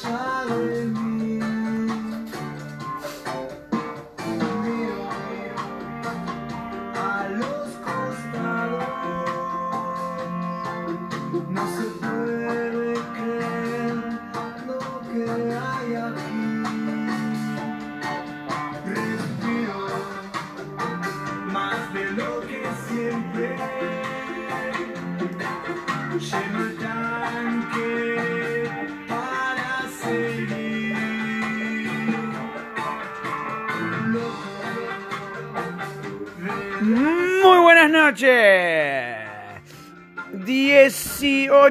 [0.00, 0.97] silent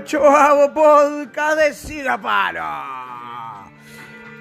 [0.08, 2.64] 18 podcast de Sigaparo.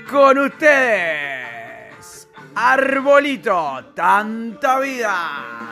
[0.08, 5.65] Con ustedes, Arbolito, tanta vida.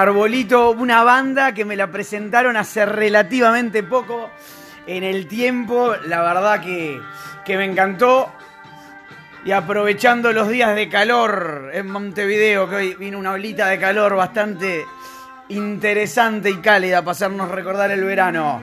[0.00, 4.30] Arbolito, una banda que me la presentaron hace relativamente poco
[4.86, 5.92] en el tiempo.
[6.06, 7.00] La verdad que,
[7.44, 8.32] que me encantó.
[9.44, 14.14] Y aprovechando los días de calor en Montevideo, que hoy vino una olita de calor
[14.14, 14.86] bastante
[15.48, 18.62] interesante y cálida para hacernos recordar el verano.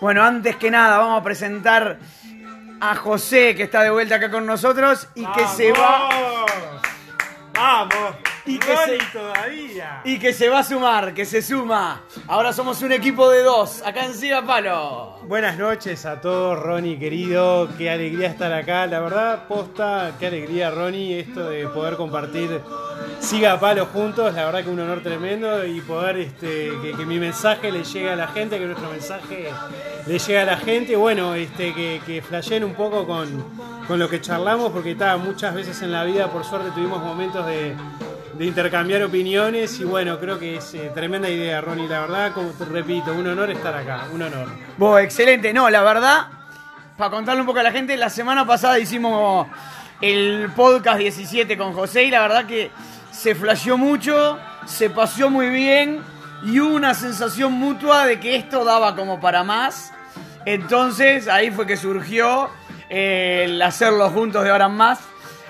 [0.00, 1.98] Bueno, antes que nada, vamos a presentar
[2.80, 6.08] a José, que está de vuelta acá con nosotros y que se va.
[7.54, 8.31] ¡Vamos!
[8.44, 10.00] Y que Ronnie se- todavía.
[10.04, 12.02] Y que se va a sumar, que se suma.
[12.26, 15.20] Ahora somos un equipo de dos, acá en Siga Palo.
[15.28, 17.68] Buenas noches a todos, Ronnie querido.
[17.78, 18.86] Qué alegría estar acá.
[18.88, 22.60] La verdad, posta, qué alegría, Ronnie, esto de poder compartir
[23.20, 24.34] Siga Palo juntos.
[24.34, 28.10] La verdad que un honor tremendo y poder este, que, que mi mensaje le llegue
[28.10, 29.50] a la gente, que nuestro mensaje
[30.04, 30.96] le llegue a la gente.
[30.96, 33.28] Bueno, este, que, que flashen un poco con,
[33.86, 37.46] con lo que charlamos, porque está, muchas veces en la vida, por suerte, tuvimos momentos
[37.46, 37.76] de,
[38.34, 41.88] de intercambiar opiniones y bueno, creo que es eh, tremenda idea, Ronnie.
[41.88, 44.48] La verdad, como te repito, un honor estar acá, un honor.
[44.78, 45.52] Vos, excelente.
[45.52, 46.26] No, la verdad,
[46.96, 49.46] para contarle un poco a la gente, la semana pasada hicimos
[50.00, 52.70] el podcast 17 con José y la verdad que
[53.10, 56.00] se flasheó mucho, se paseó muy bien
[56.44, 59.92] y hubo una sensación mutua de que esto daba como para más.
[60.44, 62.50] Entonces ahí fue que surgió
[62.88, 64.98] eh, el hacerlo juntos de ahora en más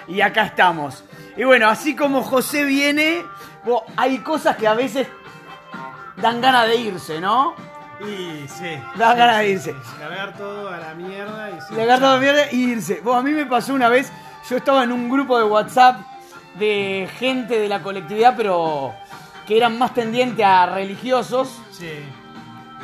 [0.08, 1.04] y acá estamos.
[1.36, 3.24] Y bueno, así como José viene,
[3.96, 5.06] hay cosas que a veces
[6.16, 7.54] dan ganas de irse, ¿no?
[8.00, 8.76] Y sí.
[8.96, 9.72] Da sí, ganas de irse.
[9.72, 9.78] sí.
[9.98, 12.14] Cargar todo a la mierda y sí, Le agarra chao.
[12.14, 13.02] la mierda y irse.
[13.14, 14.12] A mí me pasó una vez,
[14.48, 16.00] yo estaba en un grupo de WhatsApp
[16.58, 18.92] de gente de la colectividad, pero
[19.46, 21.90] que eran más tendientes a religiosos, Sí.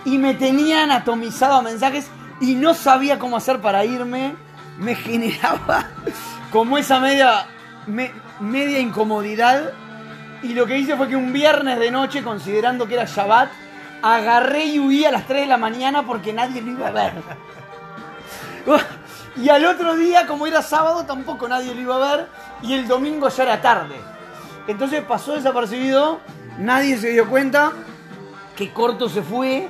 [0.04, 2.08] y me tenían atomizado a mensajes
[2.40, 4.34] y no sabía cómo hacer para irme.
[4.78, 5.84] Me generaba
[6.52, 7.46] como esa media,
[7.88, 9.72] me- media incomodidad.
[10.42, 13.50] Y lo que hice fue que un viernes de noche, considerando que era Shabbat,
[14.02, 17.12] agarré y huí a las 3 de la mañana porque nadie lo iba a ver.
[19.36, 22.26] Y al otro día, como era sábado, tampoco nadie lo iba a ver.
[22.60, 23.94] Y el domingo ya era tarde.
[24.66, 26.18] Entonces pasó desapercibido,
[26.58, 27.70] nadie se dio cuenta
[28.56, 29.68] que corto se fue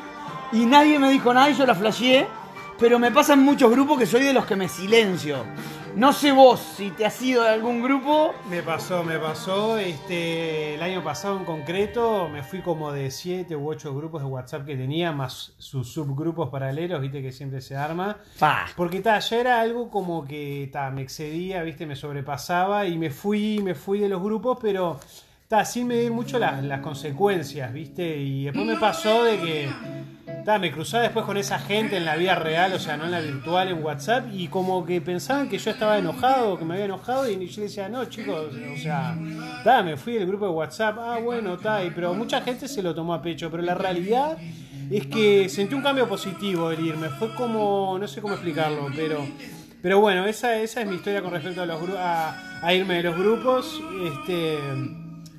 [0.52, 2.26] y nadie me dijo nada y yo la flasheé.
[2.78, 5.44] Pero me pasa en muchos grupos que soy de los que me silencio.
[5.98, 8.32] No sé vos si te has ido de algún grupo.
[8.48, 9.78] Me pasó, me pasó.
[9.78, 14.28] Este, el año pasado en concreto me fui como de 7 u 8 grupos de
[14.28, 18.18] WhatsApp que tenía, más sus subgrupos paralelos, viste que siempre se arma.
[18.38, 18.66] Pa.
[18.76, 23.10] Porque ta, ya era algo como que ta, me excedía, viste, me sobrepasaba y me
[23.10, 25.00] fui, me fui de los grupos, pero
[25.48, 28.16] ta, sin medir mucho las, las consecuencias, viste.
[28.18, 29.68] Y después me pasó de que
[30.44, 33.10] ta, me cruzaba después con esa gente en la vida real, o sea, no en
[33.12, 36.84] la virtual, en WhatsApp, y como que pensaban que yo estaba enojado, que me había
[36.86, 39.18] enojado, y yo decía, no, chicos, o sea,
[39.64, 42.82] ta, me fui del grupo de WhatsApp, ah, bueno, ta, y- pero mucha gente se
[42.82, 44.36] lo tomó a pecho, pero la realidad
[44.90, 47.08] es que sentí un cambio positivo el irme.
[47.10, 49.26] Fue como, no sé cómo explicarlo, pero,
[49.82, 53.02] pero bueno, esa, esa es mi historia con respecto a, los a, a irme de
[53.02, 53.80] los grupos.
[54.06, 54.58] Este,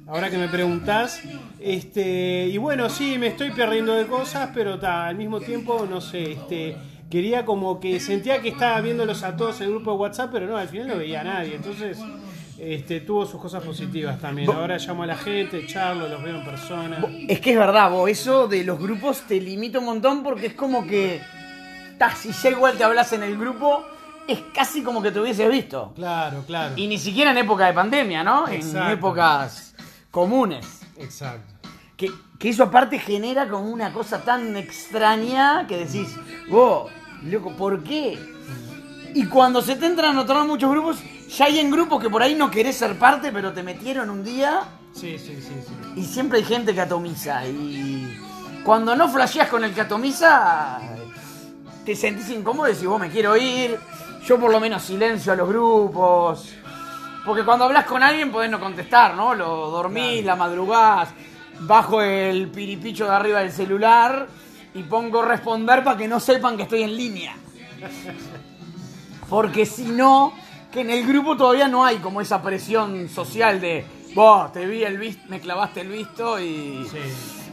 [0.09, 1.21] ahora que me preguntás,
[1.59, 6.01] este, y bueno, sí, me estoy perdiendo de cosas, pero ta, al mismo tiempo, no
[6.01, 6.75] sé, este,
[7.09, 10.47] quería como que sentía que estaba viéndolos a todos en el grupo de WhatsApp, pero
[10.47, 11.55] no, al final no veía a nadie.
[11.55, 11.99] Entonces,
[12.57, 14.49] este, tuvo sus cosas positivas también.
[14.49, 17.05] Ahora llamo a la gente, charlo, los veo en persona.
[17.27, 20.53] Es que es verdad, vos, eso de los grupos te limita un montón porque es
[20.53, 21.21] como que.
[21.97, 23.85] ta, si ya igual te hablas en el grupo,
[24.27, 25.93] es casi como que te hubieses visto.
[25.95, 26.73] Claro, claro.
[26.75, 28.47] Y ni siquiera en época de pandemia, ¿no?
[28.47, 28.61] En
[28.91, 29.68] épocas
[30.11, 30.81] comunes.
[30.97, 31.53] Exacto.
[31.97, 36.09] que, que eso aparte genera como una cosa tan extraña que decís,
[36.49, 36.91] vos,
[37.23, 38.17] loco, ¿por qué?
[39.13, 40.97] Y cuando se te entran a notar muchos grupos,
[41.29, 44.23] ya hay en grupos que por ahí no querés ser parte, pero te metieron un
[44.23, 44.61] día
[44.93, 45.73] Sí, sí, sí, sí.
[45.99, 47.45] y siempre hay gente que atomiza.
[47.47, 48.17] Y
[48.63, 50.79] cuando no flasheas con el que atomiza,
[51.85, 53.79] te sentís incómodo y decís, vos me quiero ir.
[54.25, 56.53] Yo por lo menos silencio a los grupos.
[57.25, 59.33] Porque cuando hablas con alguien podés no contestar, ¿no?
[59.35, 61.09] Lo dormís, la madrugás,
[61.61, 64.27] bajo el piripicho de arriba del celular
[64.73, 67.35] y pongo responder para que no sepan que estoy en línea.
[69.29, 70.33] Porque si no,
[70.71, 74.83] que en el grupo todavía no hay como esa presión social de vos, te vi
[74.83, 76.97] el visto, me clavaste el visto y Sí.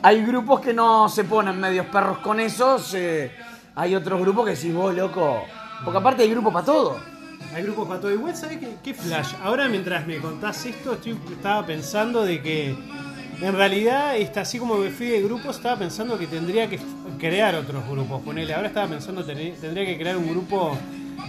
[0.02, 3.30] hay grupos que no se ponen medios perros con eso, se-
[3.74, 5.42] hay otros grupos que decís vos, loco,
[5.84, 6.98] porque aparte hay grupo para todo.
[7.54, 8.12] Hay grupos para todo.
[8.12, 9.32] Igual, ¿sabes qué, flash?
[9.42, 12.76] Ahora, mientras me contás esto, estoy, estaba pensando de que
[13.40, 16.78] en realidad, está, así como me fui de grupos, estaba pensando que tendría que
[17.18, 18.22] crear otros grupos.
[18.22, 20.76] Ponele, ahora estaba pensando tener- tendría que crear un grupo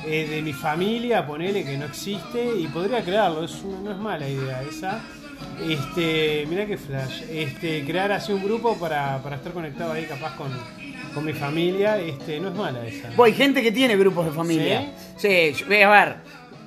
[0.05, 3.43] eh, de mi familia, ponele que no existe, y podría crearlo.
[3.43, 5.01] Es no es mala idea esa.
[5.67, 7.23] Este, mirá qué flash.
[7.31, 10.49] Este, crear así un grupo para, para estar conectado ahí, capaz con,
[11.13, 11.97] con mi familia.
[11.99, 13.09] Este, no es mala esa.
[13.15, 14.93] Vos, hay gente que tiene grupos de familia.
[15.17, 16.15] Sí, yo- a ver,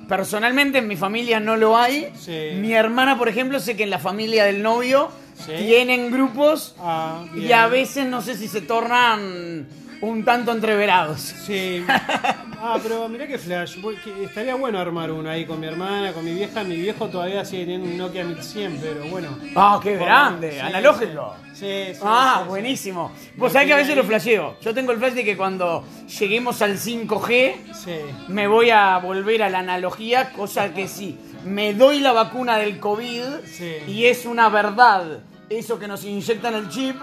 [0.07, 2.09] personalmente en mi familia no lo hay.
[2.19, 2.49] Sí.
[2.55, 5.09] Mi hermana, por ejemplo, sé que en la familia del novio
[5.45, 5.53] Sí.
[5.57, 9.65] tienen grupos Ah, y a veces no sé si se tornan
[10.01, 11.21] un tanto entreverados.
[11.21, 11.85] Sí.
[12.63, 13.77] Ah, pero mirá que flash.
[14.23, 16.63] estaría bueno armar uno ahí con mi hermana, con mi vieja.
[16.63, 19.29] Mi viejo todavía sigue teniendo un Nokia 1100, pero bueno.
[19.55, 21.35] Ah, qué Por- grande, sí, analógico.
[21.53, 21.99] Sí, sí.
[22.03, 22.49] Ah, sí, sí.
[22.49, 23.11] buenísimo.
[23.35, 24.57] Vos sabés que a veces lo flasheo.
[24.61, 25.83] Yo tengo el flash de que cuando
[26.19, 27.95] lleguemos al 5G Sí.
[28.27, 32.79] me voy a volver a la analogía, cosa que si me doy la vacuna del
[32.79, 33.73] COVID Sí.
[33.87, 35.19] y es una verdad
[35.49, 36.95] eso que nos inyectan el chip,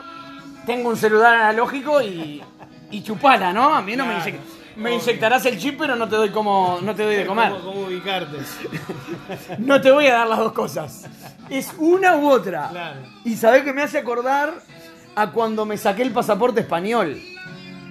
[0.66, 2.42] tengo un celular analógico y,
[2.90, 3.74] y chupala, ¿no?
[3.74, 4.38] A mí no me, inyec-
[4.76, 7.52] me inyectarás el chip, pero no te doy como no te doy de comer.
[7.52, 8.36] ¿Cómo, cómo ubicarte?
[9.58, 11.06] No te voy a dar las dos cosas.
[11.50, 12.68] Es una u otra.
[12.70, 13.00] Claro.
[13.24, 14.54] Y sabés que me hace acordar
[15.14, 17.20] a cuando me saqué el pasaporte español.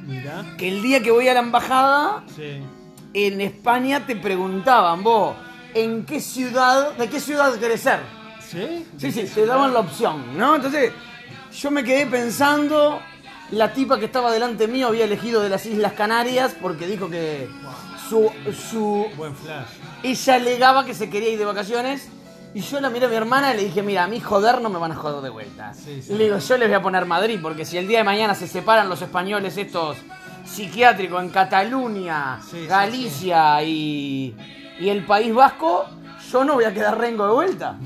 [0.05, 0.45] Mirá.
[0.57, 2.61] Que el día que voy a la embajada, Sí.
[3.13, 5.35] en España te preguntaban, vos,
[5.73, 7.99] ¿en qué ciudad, de qué ciudad querés ser?
[8.39, 8.85] ¿Sí?
[8.97, 10.55] Sí, sí, te daban la opción, ¿no?
[10.55, 10.93] Entonces,
[11.51, 13.01] yo me quedé pensando,
[13.51, 17.47] la tipa que estaba delante mío había elegido de las Islas Canarias porque dijo que
[18.09, 19.67] su, su, Buen flash.
[20.03, 22.09] ella alegaba que se quería ir de vacaciones.
[22.53, 24.69] Y yo la miré a mi hermana y le dije, mira, a mí joder no
[24.69, 25.73] me van a joder de vuelta.
[25.73, 28.33] Sí, le digo, yo les voy a poner Madrid, porque si el día de mañana
[28.33, 29.97] se separan los españoles estos
[30.45, 34.35] psiquiátricos en Cataluña, sí, Galicia Y,
[34.79, 35.85] y el País Vasco,
[36.31, 37.77] yo no voy a quedar rengo de vuelta.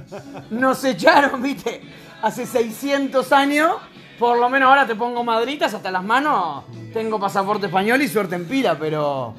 [0.50, 1.80] Nos echaron, viste,
[2.20, 3.76] hace 600 años.
[4.18, 6.64] Por lo menos ahora te pongo madritas hasta las manos.
[6.92, 9.34] Tengo pasaporte español y suerte en pila, pero...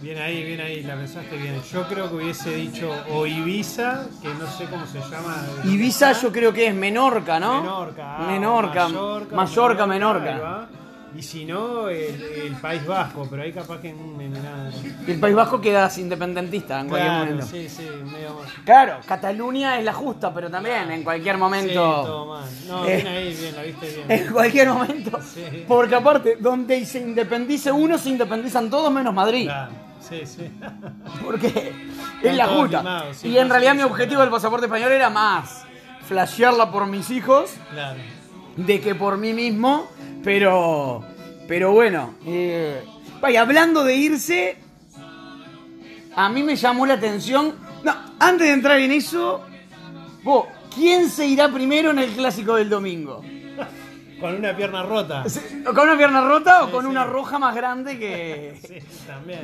[0.00, 1.60] Bien ahí, bien ahí, la pensaste bien.
[1.72, 5.44] Yo creo que hubiese dicho o Ibiza, que no sé cómo se llama.
[5.64, 7.62] Ibiza yo creo que es Menorca, ¿no?
[7.62, 8.88] Menorca, ah, Menorca,
[9.32, 10.68] Mallorca, Menorca.
[11.16, 14.70] Y si no, el, el País Vasco, pero ahí capaz que en, en nada.
[15.06, 17.46] El País Vasco quedas independentista en cualquier momento.
[17.46, 18.52] sí, sí, medio más.
[18.64, 22.26] Claro, Cataluña es la justa, pero también en cualquier Sí, todo momento.
[22.26, 22.44] mal.
[22.68, 24.10] No, Eh, bien ahí, bien, la viste bien.
[24.26, 25.18] en cualquier momento.
[25.22, 25.64] Sí.
[25.66, 29.44] Porque aparte, donde se independice uno, se independizan todos menos Madrid.
[29.46, 29.72] Claro,
[30.06, 30.50] sí, sí.
[31.24, 31.72] Porque
[32.22, 32.78] es la justa.
[32.78, 35.64] limados, sí, y en realidad mi objetivo del pasaporte español era más
[36.06, 37.98] flashearla por mis hijos Claro.
[38.66, 39.88] De que por mí mismo,
[40.24, 41.04] pero,
[41.46, 42.14] pero bueno.
[42.26, 42.82] Eh,
[43.20, 44.56] vaya, hablando de irse,
[46.14, 47.54] a mí me llamó la atención.
[47.84, 49.42] No, antes de entrar en eso,
[50.22, 53.22] vos, ¿quién se irá primero en el clásico del domingo?
[54.20, 55.22] Con una pierna rota.
[55.64, 56.90] ¿Con una pierna rota o Sí, con sí.
[56.90, 58.58] una roja más grande que.?
[58.66, 59.38] Sí, también.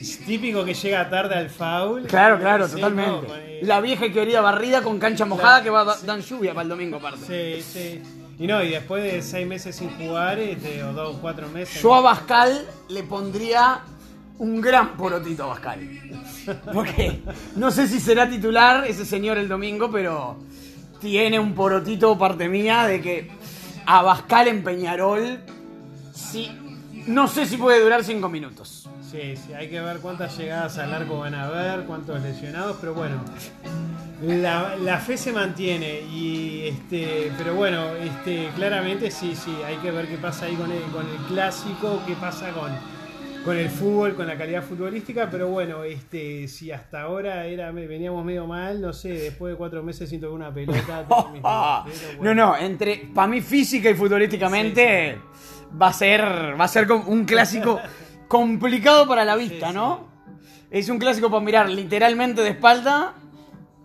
[0.00, 2.06] Es típico que llega tarde al foul.
[2.06, 3.10] Claro, claro, Sí, totalmente.
[3.10, 5.96] no, con el- La vieja y querida barrida con cancha mojada Claro, que va a
[6.06, 7.62] dar lluvia para el domingo, aparte.
[7.62, 8.02] Sí, sí.
[8.38, 11.80] Y no, y después de seis meses sin jugar, este, o dos o cuatro meses.
[11.82, 13.80] Yo a Bascal le pondría
[14.38, 15.80] un gran porotito a Bascal.
[16.72, 17.22] Porque
[17.56, 20.36] no sé si será titular ese señor el domingo, pero
[21.00, 23.30] tiene un porotito parte mía de que
[23.86, 25.40] a Bascal en Peñarol,
[26.12, 26.50] sí,
[27.06, 28.88] no sé si puede durar cinco minutos.
[29.10, 32.94] Sí, sí, hay que ver cuántas llegadas al arco van a haber, cuántos lesionados, pero
[32.94, 33.22] bueno.
[34.22, 39.90] La, la fe se mantiene y este pero bueno este claramente sí sí hay que
[39.90, 42.72] ver qué pasa ahí con el, con el clásico qué pasa con
[43.46, 48.24] con el fútbol, con la calidad futbolística, pero bueno, este, si hasta ahora era, veníamos
[48.24, 51.06] medio mal, no sé, después de cuatro meses sin tocar una pelota.
[52.20, 55.16] No, no, entre para mí física y futbolísticamente
[55.80, 57.80] va a ser va a ser un clásico
[58.28, 60.06] complicado para la vista, Sí, ¿no?
[60.70, 63.14] Es un clásico para mirar literalmente de espalda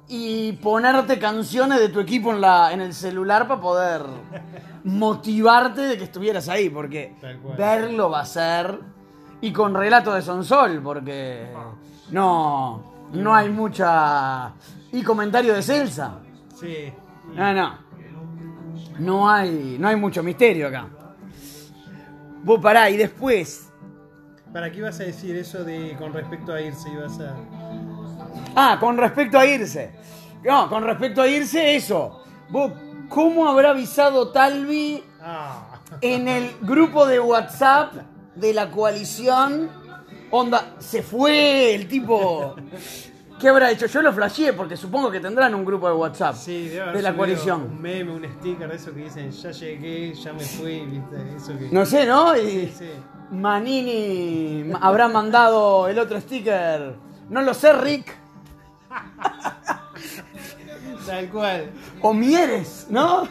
[0.08, 4.02] y ponerte canciones de tu equipo en la en el celular para poder
[4.84, 7.16] motivarte de que estuvieras ahí, porque
[7.58, 8.80] verlo va a ser
[9.42, 11.48] y con relato de Sonsol, porque
[12.10, 14.54] no no hay mucha
[14.92, 16.20] y comentario de Celsa.
[16.60, 16.92] Sí.
[17.34, 17.78] No, no.
[19.00, 20.88] No hay, no hay mucho misterio acá.
[22.44, 23.70] Vos pará, y después.
[24.52, 26.90] ¿Para qué ibas a decir eso de con respecto a irse?
[26.90, 27.36] Ibas a.
[28.56, 29.92] Ah, con respecto a irse.
[30.44, 32.24] No, con respecto a irse, eso.
[32.50, 32.72] Vos,
[33.10, 35.80] ¿cómo habrá avisado Talvi Ah.
[36.02, 37.94] en el grupo de WhatsApp
[38.36, 39.70] de la coalición?
[40.32, 42.56] Onda, se fue el tipo.
[43.42, 43.88] ¿Qué habrá hecho?
[43.88, 47.02] Yo lo flasheé porque supongo que tendrán un grupo de WhatsApp Sí, debe haber de
[47.02, 47.62] la subido coalición.
[47.64, 51.36] Un meme, un sticker de eso que dicen, ya llegué, ya me fui, ¿viste?
[51.36, 51.70] Eso que.
[51.72, 52.38] No sé, ¿no?
[52.38, 52.90] Y Sí.
[53.32, 56.96] Manini ma- habrá mandado el otro sticker.
[57.30, 58.14] No lo sé, Rick.
[61.08, 61.72] Tal cual.
[62.02, 63.28] O Mieres, ¿no?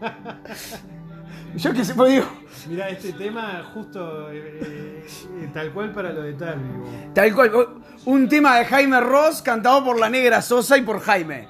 [1.56, 2.26] Yo qué sé, pues digo.
[2.68, 5.06] Mira, este tema justo eh, eh,
[5.42, 6.84] eh, tal cual para lo de tal, digo.
[7.14, 7.52] Tal cual.
[8.06, 11.48] Un tema de Jaime Ross cantado por la negra Sosa y por Jaime.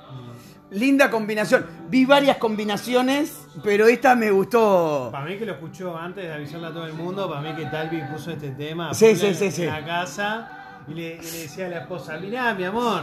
[0.70, 1.64] Linda combinación.
[1.88, 5.10] Vi varias combinaciones, pero esta me gustó.
[5.12, 7.66] Para mí que lo escuchó antes de avisarle a todo el mundo, para mí que
[7.66, 9.64] Talvi puso este tema Sí, sí, en, sí, en sí.
[9.64, 10.50] la casa
[10.88, 13.02] y le, y le decía a la esposa, mirá mi amor.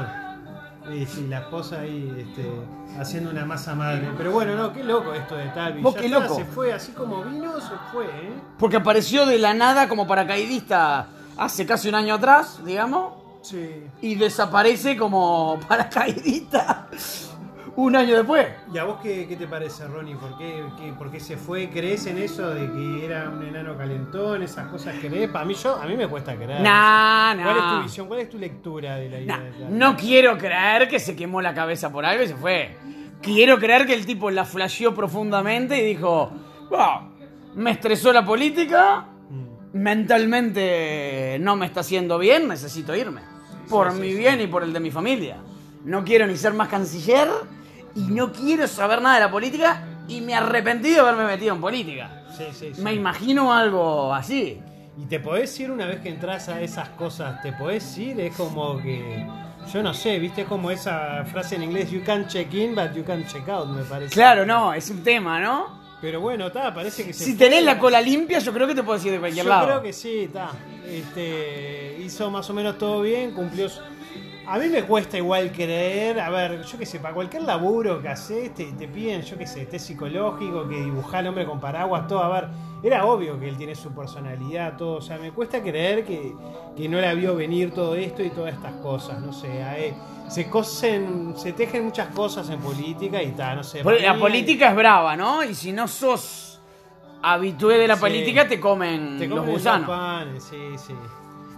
[0.92, 2.50] Y sí, la esposa ahí este,
[3.00, 4.10] haciendo una masa madre.
[4.18, 5.82] Pero bueno, no, qué loco esto de Talvi.
[5.82, 6.36] Vos qué loco.
[6.36, 8.34] Se fue así como vino, se fue, ¿eh?
[8.60, 13.14] Porque apareció de la nada como paracaidista hace casi un año atrás, digamos.
[13.42, 13.84] Sí.
[14.02, 16.88] Y desaparece como paracaidista
[17.76, 18.48] un año después.
[18.74, 20.16] ¿Y a vos qué, qué te parece, Ronnie?
[20.16, 21.70] ¿Por qué, qué- por qué se fue?
[21.70, 24.44] ¿Crees en eso de que era un enano calentón?
[24.44, 25.30] ¿Esas cosas crees?
[25.30, 26.62] Para mí, yo, a mí me cuesta creer.
[26.62, 27.78] Nah, ¿Cuál es nah.
[27.78, 28.08] tu visión?
[28.08, 29.74] ¿Cuál es tu lectura de la idea Nah, de Talvi?
[29.76, 32.78] no quiero creer que se quemó la cabeza por algo y se fue.
[33.22, 36.32] Quiero creer que el tipo la flasheó profundamente y dijo,
[36.70, 37.10] "Bah,
[37.56, 39.78] me estresó la política, Mm.
[40.34, 43.22] mentalmente no me está haciendo bien, necesito irme.
[43.70, 44.18] Por sí, mi sí.
[44.18, 45.38] bien y por el de mi familia.
[45.86, 47.28] No quiero ni ser más canciller
[47.96, 51.62] y no quiero saber nada de la política y me arrepentí de haberme metido en
[51.62, 52.24] política.
[52.38, 52.82] Sí, sí, sí.
[52.82, 54.60] Me imagino algo así.
[54.98, 58.36] Y te podés ir una vez que entras a esas cosas, te podés ir, es
[58.36, 59.26] como que.
[59.72, 62.94] Yo no sé, viste, es como esa frase en inglés: You can check in, but
[62.94, 64.14] you can check out, me parece.
[64.14, 65.82] Claro, no, es un tema, ¿no?
[66.02, 67.24] Pero bueno, está, parece que se.
[67.24, 69.66] Si tenés la cola limpia, yo creo que te puedes ir de cualquier Yo lado.
[69.68, 70.50] creo que sí, está.
[70.86, 73.70] Este, hizo más o menos todo bien, cumplió.
[74.46, 78.10] A mí me cuesta igual creer, a ver, yo qué sé, para cualquier laburo que
[78.10, 82.08] haces, te, te piden, yo qué sé, test psicológico, que dibujar al hombre con paraguas,
[82.08, 82.50] todo, a ver,
[82.84, 86.34] era obvio que él tiene su personalidad, todo, o sea, me cuesta creer que,
[86.76, 89.94] que no la vio venir todo esto y todas estas cosas, no sé, a él-
[90.28, 93.82] se cosen, se tejen muchas cosas en política y tal, no sé.
[94.02, 95.44] La política es brava, ¿no?
[95.44, 96.60] Y si no sos
[97.22, 98.02] habitué de la Sí.
[98.02, 100.94] política, te comen, Te los comen panes, sí, sí.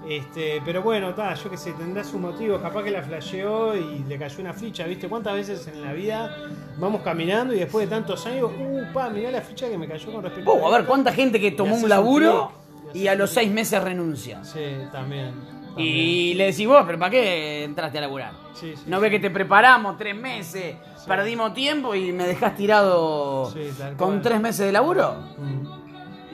[0.08, 4.04] Este, pero bueno, está, yo que sé, tendrá su motivo, capaz que la flasheó y
[4.08, 5.08] le cayó una ficha, ¿viste?
[5.10, 6.36] ¿Cuántas veces en la vida
[6.78, 10.12] vamos caminando y después de tantos años, uh, pa, mirá la ficha que me cayó
[10.12, 10.90] con respecto Vos, a ver, esto"?
[10.90, 12.52] cuánta gente que tomó un laburo
[12.94, 14.44] y y a los seis meses renuncia.
[14.44, 14.60] Sí,
[14.92, 15.32] también.
[15.34, 15.56] también.
[15.78, 18.32] Y le decís vos, pero ¿para qué entraste a laburar?
[18.54, 19.02] Sí, sí, no sí.
[19.02, 20.76] ves que te preparamos tres meses,
[21.08, 23.52] perdimos tiempo y me dejás tirado
[23.98, 25.16] con tres meses de laburo.
[25.38, 25.68] Mm,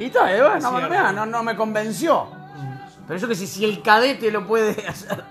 [0.02, 2.41] Y está, y bueno, no, no, no me convenció.
[3.08, 5.24] Pero yo que sé, si el cadete lo puede hacer.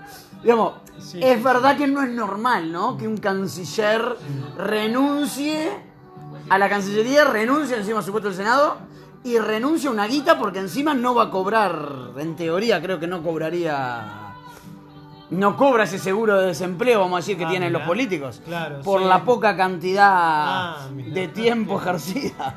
[0.43, 2.95] Digamos, Sí, es verdad que no es normal, ¿no?
[2.95, 4.15] Que un canciller
[4.55, 5.71] renuncie
[6.49, 8.77] a la cancillería, renuncie encima a su puesto del Senado
[9.23, 13.07] y renuncie a una guita porque encima no va a cobrar, en teoría creo que
[13.07, 14.17] no cobraría.
[15.31, 18.41] No cobra ese seguro de desempleo, vamos a decir, que Ah, tienen los políticos.
[18.45, 19.07] Claro, Por sí.
[19.07, 21.13] la poca cantidad Ah, mirá.
[21.13, 22.55] de tiempo ejercida.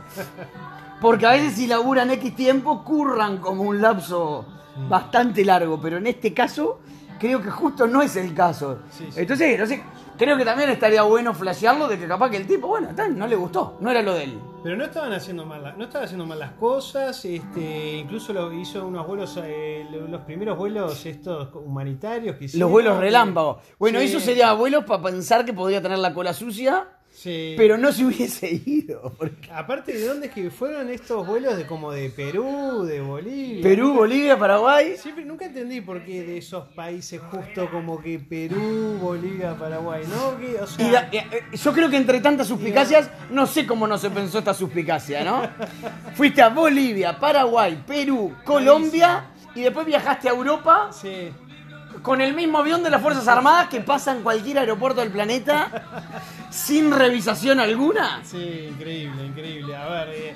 [1.01, 4.45] Porque a veces si laburan X tiempo, curran como un lapso.
[4.89, 6.81] Bastante largo, pero en este caso
[7.19, 8.81] creo que justo no es el caso.
[8.91, 9.21] Sí, sí.
[9.21, 9.81] Entonces,
[10.19, 13.27] creo que también estaría bueno flashearlo de que capaz que el tipo, bueno, tal, no
[13.27, 14.39] le gustó, no era lo de él.
[14.63, 18.87] Pero no estaban haciendo mal, no estaban haciendo mal las cosas, este, incluso lo hizo
[18.87, 22.67] unos vuelos, eh, lo- los primeros vuelos estos humanitarios que hicieron.
[22.67, 23.59] Los vuelos relámpagos.
[23.79, 24.07] Bueno, Sí.
[24.07, 27.55] eso sería vuelos para pensar que podría tener la cola sucia Sí.
[27.57, 29.15] pero no se hubiese ido.
[29.17, 33.63] porque Aparte, ¿de dónde es que fueron estos vuelos de como de Perú, de Bolivia?
[33.63, 34.97] Perú, Bolivia, Paraguay.
[34.99, 40.37] Siempre nunca entendí por qué de esos países justo como que Perú, Bolivia, Paraguay, ¿no?
[40.39, 43.65] Que, o sea, Y la- eh, eh, yo creo que entre tantas suspicacias, no sé
[43.65, 45.43] cómo no se pensó esta suspicacia, ¿no?
[46.15, 51.31] Fuiste a Bolivia, Paraguay, Perú, Colombia y después viajaste a Europa sí.
[52.05, 56.11] Con el mismo avión de las Fuerzas Armadas que pasa en cualquier aeropuerto del planeta
[56.51, 58.21] sin revisación alguna.
[58.23, 59.75] Sí, increíble, increíble.
[59.75, 60.35] A ver, eh,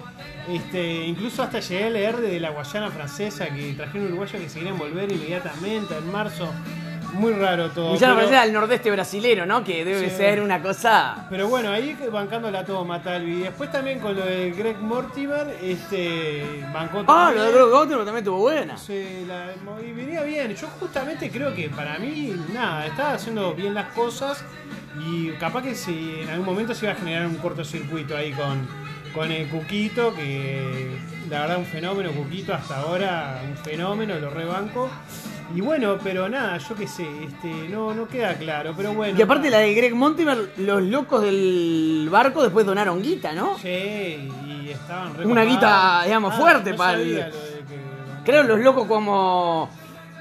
[0.48, 4.60] este, incluso hasta llegué a leer de la Guayana francesa que trajeron uruguayos que se
[4.60, 6.50] querían volver inmediatamente en marzo.
[7.12, 7.90] Muy raro todo.
[7.92, 9.64] Guyana pero- Francesa al nordeste brasilero, ¿no?
[9.64, 10.16] Que debe Sí.
[10.16, 11.26] ser una cosa...
[11.30, 13.32] Pero bueno, ahí bancándola todo Matalvi.
[13.32, 17.96] Y después también con lo de Greg Mortimer, este, bancó Ah, lo de Greg Gauthier
[17.98, 18.76] también estuvo buena.
[18.76, 20.54] Sí, la- y venía bien.
[20.54, 24.44] Yo justamente creo que para mí, nada, estaba haciendo bien las cosas
[25.00, 28.66] y capaz que si en algún momento se iba a generar un cortocircuito ahí con,
[29.14, 30.98] con el Cuquito, que
[31.30, 34.88] la verdad un fenómeno, Cuquito hasta ahora un fenómeno, lo rebanco.
[35.54, 39.18] Y bueno, pero nada, yo qué sé, este, no, no queda claro, pero bueno.
[39.18, 43.56] Y aparte la de Greg Montimer, los locos del barco después donaron guita, ¿no?
[43.58, 43.68] Sí,
[44.46, 47.78] y estaban re Una guita, digamos, fuerte no para el- lo que-
[48.24, 49.70] Creo los locos como,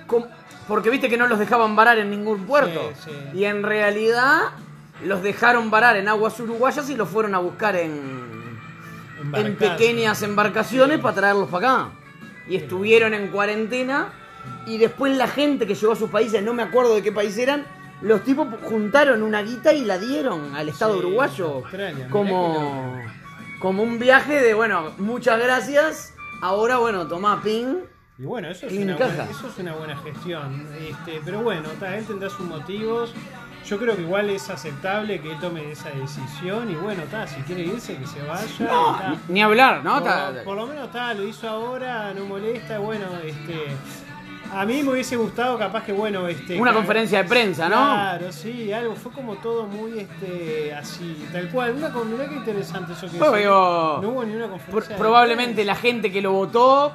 [0.07, 0.27] como-
[0.65, 2.91] Porque viste que no los dejaban varar en ningún puerto.
[3.03, 3.37] Sí, sí.
[3.39, 4.39] Y en realidad
[5.05, 8.26] los dejaron varar en aguas uruguayas y los fueron a buscar en,
[9.33, 11.91] en pequeñas embarcaciones para traerlos para acá.
[12.47, 14.13] Y estuvieron en cuarentena
[14.65, 17.37] y después la gente que llegó a sus países, no me acuerdo de qué país
[17.37, 17.65] eran,
[18.01, 23.01] los tipos juntaron una guita y la dieron al Estado Sí, uruguayo Australia, como,
[23.59, 27.75] como un viaje de, bueno, muchas gracias, ahora bueno, tomá ping.
[28.19, 30.67] Y bueno, eso es, una buena, eso es una buena gestión.
[30.79, 33.13] Este, pero bueno, ta, él tendrá sus motivos.
[33.67, 36.69] Yo creo que igual es aceptable que él tome esa decisión.
[36.71, 38.47] Y bueno, ta, si quiere irse, que se vaya.
[38.97, 39.15] ta.
[39.27, 40.01] Ni, hablar, ¿no?
[40.01, 42.79] por, por lo menos ta, lo hizo ahora, no molesta.
[42.79, 43.67] Bueno, este.
[44.53, 46.57] A mí me hubiese gustado, capaz que bueno, este.
[46.59, 47.75] Una que- conferencia de prensa, ¿no?
[47.75, 48.95] Claro, sí, algo.
[48.95, 51.71] Fue como todo muy este así, tal cual.
[51.75, 54.95] Una mirá qué interesante eso que digo, No hubo ni una conferencia.
[54.95, 56.93] probablemente la gente que lo votó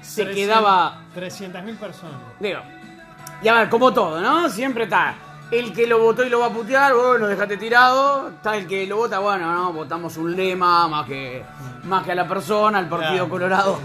[0.00, 2.20] se 300 quedaba 300.000 personas.
[2.38, 2.60] Digo,
[3.42, 4.48] y a ver, como todo, ¿no?
[4.48, 5.14] Siempre está
[5.52, 8.30] el que lo votó y lo va a putear, bueno, déjate tirado.
[8.30, 11.44] Está el que lo vota, bueno, no, votamos un lema más que,
[11.84, 13.78] más que a la persona, el Partido Colorado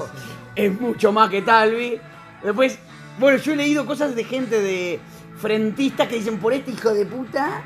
[0.55, 1.99] es mucho más que Talvi.
[2.41, 2.79] Después,
[3.19, 4.99] bueno, yo he leído cosas de gente de
[5.35, 7.61] frentistas que dicen, por este hijo de puta,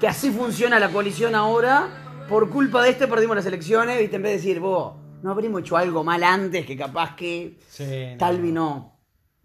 [0.00, 1.88] que así funciona la coalición ahora,
[2.28, 4.16] por culpa de este perdimos las elecciones, ¿viste?
[4.16, 7.58] En vez de decir, vos, no habríamos hecho algo mal antes que capaz que...
[7.68, 8.18] Sí, no.
[8.18, 8.98] Talvi no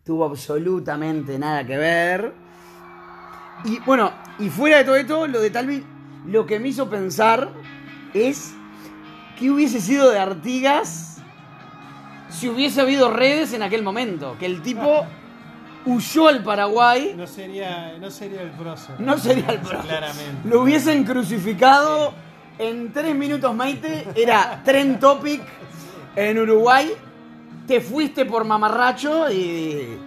[0.06, 2.49] tuvo absolutamente nada que ver.
[3.66, 5.84] Y bueno, y fuera de todo esto, lo de Talvi,
[6.26, 7.50] lo que me hizo pensar
[8.14, 8.54] es
[9.38, 11.18] que hubiese sido de Artigas
[12.30, 14.36] si hubiese habido redes en aquel momento.
[14.40, 15.06] Que el tipo
[15.86, 18.94] huyó al Paraguay, No sería, no sería el proso.
[19.00, 19.82] no sería el pro.
[19.82, 20.48] Claramente.
[20.48, 22.14] Lo hubiesen crucificado
[22.58, 24.08] en tres minutos, Maite.
[24.16, 25.42] Era Trend Topic
[26.16, 26.92] en Uruguay.
[27.66, 29.98] Te fuiste por mamarracho y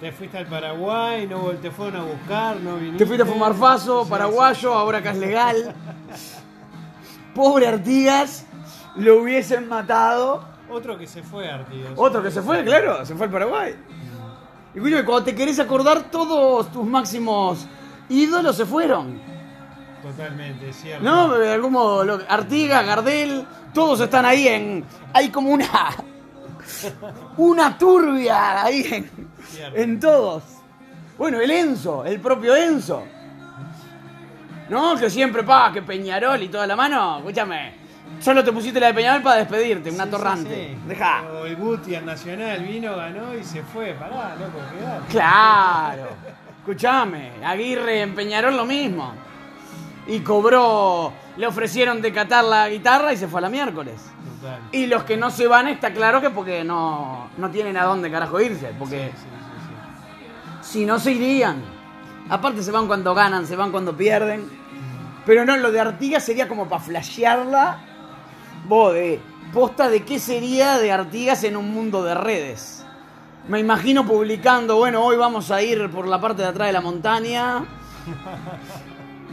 [0.00, 2.98] Te fuiste al Paraguay, no te fueron a buscar, no viniste.
[2.98, 5.74] te fuiste a fumar faso, paraguayo, ahora acá es legal.
[7.34, 8.46] Pobre Artigas,
[8.96, 10.44] lo hubiesen matado.
[10.70, 11.92] Otro que se fue, Artigas.
[11.96, 13.74] Otro que se fue, claro, se fue al Paraguay.
[14.74, 17.66] Y escúchame, cuando te querés acordar, todos tus máximos
[18.08, 19.18] ídolos se fueron.
[20.02, 21.02] Totalmente, cierto.
[21.04, 24.84] No, de algún modo, lo- Artigas, Gardel, todos están ahí en.
[25.12, 25.66] Hay como una.
[27.36, 29.10] Una turbia ahí en,
[29.74, 30.42] en todos.
[31.16, 33.02] Bueno, el Enzo, el propio Enzo.
[34.68, 37.18] No, que siempre pa, que Peñarol y toda la mano.
[37.18, 37.72] Escúchame,
[38.20, 40.54] solo te pusiste la de Peñarol para despedirte, una Sí, torrante.
[40.68, 40.88] sí, sí.
[40.88, 41.22] Deja.
[41.32, 43.92] O el Guti, Nacional, vino, ganó y se fue.
[43.94, 45.06] Pará, loco, quedate.
[45.10, 46.08] Claro.
[46.60, 49.14] Escúchame, Aguirre en Peñarol lo mismo.
[50.06, 53.94] Y cobró, le ofrecieron de catar la guitarra y se fue a la miércoles.
[54.40, 54.60] Total.
[54.72, 58.10] Y los que no se van está claro que porque no, no tienen a dónde
[58.10, 59.28] carajo irse, porque Sí, sí,
[60.62, 61.62] sí, si no se irían.
[62.28, 64.48] Aparte se van cuando ganan, se van cuando pierden.
[65.24, 67.78] Pero no, lo de Artigas sería como para flashearla.
[68.66, 69.20] Vos, de
[69.52, 72.84] posta de qué sería de Artigas en un mundo de redes.
[73.48, 76.80] Me imagino publicando, bueno, hoy vamos a ir por la parte de atrás de la
[76.80, 77.64] montaña.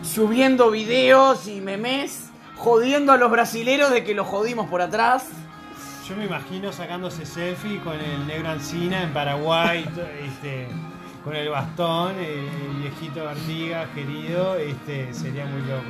[0.06, 5.28] subiendo videos y memes, jodiendo a los brasileros de que los jodimos por atrás.
[6.08, 9.86] Yo me imagino sacándose selfie con el negro Ancina en Paraguay.
[10.22, 10.68] este,
[11.26, 12.46] con el bastón, el,
[12.82, 15.90] viejito Artigas querido, este, sería muy loco.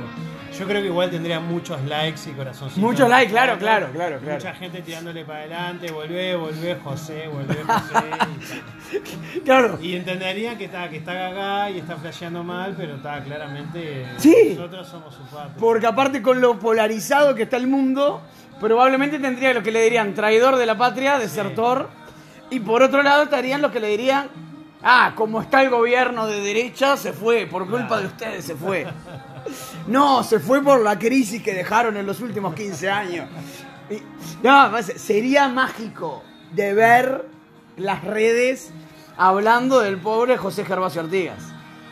[0.58, 2.82] Yo creo que igual tendría muchos likes y corazoncitos.
[2.82, 4.36] Muchos likes, claro, claro, claro, claro.
[4.36, 8.62] Mucha gente tirándole para adelante, volvé, volvé José, volvé José.
[9.44, 9.78] Claro.
[9.82, 14.54] y, entenderían que está, que está gaga y está flasheando mal, pero está claramente Sí.
[14.56, 15.58] nosotros somos su parte.
[15.58, 18.22] Porque aparte con lo polarizado que está el mundo,
[18.58, 21.90] probablemente tendría lo que le dirían traidor de la patria, desertor.
[22.48, 24.28] Y por otro lado estarían los que le dirían,
[24.86, 28.86] ah, como está el gobierno de derecha, se fue, por culpa de ustedes se fue.
[29.86, 33.28] No, se fue por la crisis que dejaron en los últimos 15 años.
[34.42, 36.22] No, pues, sería mágico
[36.52, 37.28] de ver
[37.76, 38.72] las redes
[39.16, 41.42] hablando del pobre José Gervasio Artigas.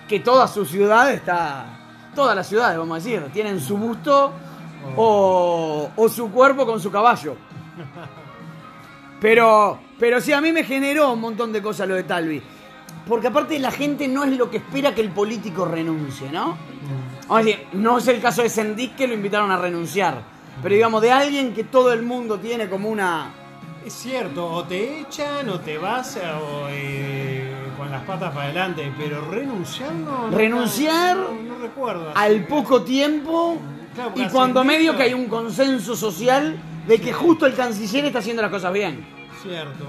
[0.09, 1.66] Que toda su ciudad está.
[2.14, 4.33] Todas las ciudades, vamos a decir, tienen su busto
[4.96, 7.37] o, o su cuerpo con su caballo.
[9.20, 12.42] Pero, pero sí, a mí me generó un montón de cosas lo de Talvi.
[13.09, 16.57] Porque aparte la gente no es lo que espera que el político renuncie, ¿no?
[17.29, 20.23] Vamos decir, no es el caso de Sendik que lo invitaron a renunciar.
[20.62, 23.33] Pero digamos, de alguien que todo el mundo tiene como una...
[23.85, 28.90] Es cierto, o te echan o te vas o, eh, con las patas para adelante,
[28.97, 30.31] pero renunciar no.
[30.31, 32.11] Renunciar no, no recuerdo.
[32.11, 33.59] así al poco tiempo
[33.95, 38.21] Claro, y cuando medio que hay un consenso social de que justo el canciller está
[38.21, 39.07] haciendo las cosas bien.
[39.43, 39.85] Cierto.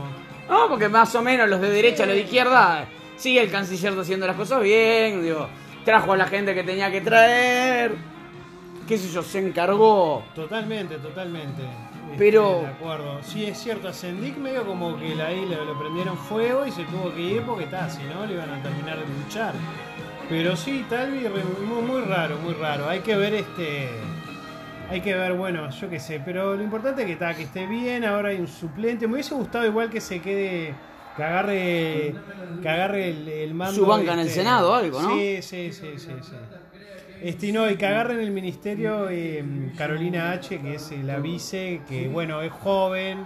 [0.50, 2.86] No, porque más o menos los de derecha, los de izquierda,
[3.18, 5.48] sí, el canciller haciendo las cosas bien, digo,
[5.84, 7.96] trajo a la gente que tenía que traer,
[8.88, 10.24] qué sé yo, se encargó.
[10.36, 11.64] Totalmente, totalmente.
[12.18, 13.20] Pero- De acuerdo.
[13.24, 16.72] Sí, es cierto, a Sendik medio como que la- ahí le, le prendieron fuego y
[16.72, 19.54] se tuvo que ir porque está, si no le iban a terminar de luchar.
[20.30, 21.20] Pero sí, Talvi,
[21.68, 22.88] muy, muy raro, muy raro.
[22.90, 23.90] Hay que ver este.
[24.90, 27.66] Hay que ver, bueno, yo qué sé, pero lo importante es que está, que esté
[27.66, 29.08] bien, ahora hay un suplente.
[29.08, 30.74] Me hubiese gustado igual que se quede,
[31.16, 32.16] que agarre,
[32.62, 33.76] que agarre el, el mando.
[33.76, 35.10] Su banca en el Senado o algo, ¿no?
[35.16, 36.36] Sí, sí, sí, sí, sí.
[37.22, 39.44] Este, no, y que agarren el ministerio eh,
[39.78, 43.26] Carolina H, que es la vice, que bueno, es joven.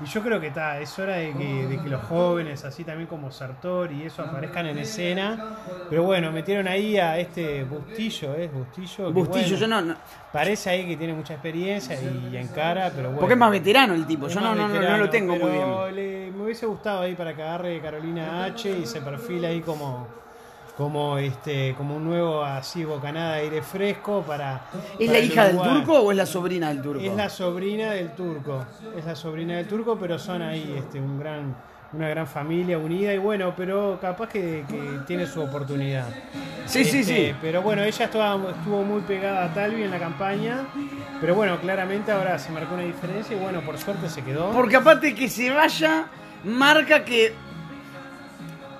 [0.00, 3.08] Y yo creo que está, es hora de que, de que los jóvenes, así también
[3.08, 5.44] como Sartori y eso, aparezcan en escena.
[5.90, 9.06] Pero bueno, metieron ahí a este Bustillo, ¿es Bustillo?
[9.06, 9.96] que Bustillo, bueno, yo no, no-
[10.32, 13.20] Parece ahí que tiene mucha experiencia y, encara, pero bueno.
[13.20, 15.50] porque es más veterano el tipo, yo no, no, no, no veterano, lo tengo muy
[15.50, 15.96] bien.
[15.96, 20.06] le- me hubiese gustado ahí para que agarre Carolina H y se perfila ahí como
[20.78, 24.62] como este como un nuevo así bocanada de aire fresco para
[24.96, 27.00] ¿Es para la hija del turco o es la sobrina del turco?
[27.02, 28.64] Es la sobrina del turco,
[28.96, 31.56] es la sobrina del turco, pero son ahí este un gran
[31.92, 36.06] una gran familia unida y bueno, pero capaz que, que tiene su oportunidad.
[36.66, 37.34] Sí, sí, Este, sí.
[37.40, 40.66] Pero bueno, ella estaba, estuvo muy pegada a Talvi en la campaña,
[41.20, 44.50] pero bueno, claramente ahora se marcó una diferencia y bueno, por suerte se quedó.
[44.52, 46.04] Porque aparte que se vaya,
[46.44, 47.32] marca que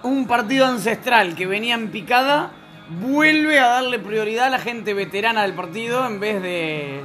[0.02, 2.52] un partido ancestral que venía en picada
[3.00, 7.02] vuelve a darle prioridad a la gente veterana del partido en vez de